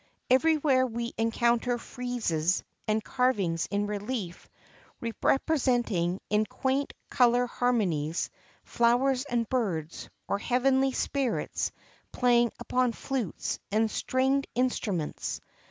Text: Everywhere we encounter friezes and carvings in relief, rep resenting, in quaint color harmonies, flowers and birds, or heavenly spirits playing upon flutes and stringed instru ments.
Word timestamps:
Everywhere 0.31 0.87
we 0.87 1.13
encounter 1.19 1.77
friezes 1.77 2.63
and 2.87 3.03
carvings 3.03 3.67
in 3.69 3.85
relief, 3.85 4.49
rep 4.99 5.47
resenting, 5.47 6.19
in 6.27 6.47
quaint 6.47 6.91
color 7.11 7.45
harmonies, 7.45 8.31
flowers 8.63 9.25
and 9.25 9.47
birds, 9.47 10.09
or 10.27 10.39
heavenly 10.39 10.91
spirits 10.91 11.71
playing 12.11 12.51
upon 12.59 12.93
flutes 12.93 13.59
and 13.71 13.91
stringed 13.91 14.47
instru 14.55 14.95
ments. 14.95 15.39